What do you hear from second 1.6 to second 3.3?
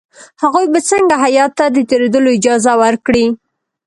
د تېرېدلو اجازه ورکړي.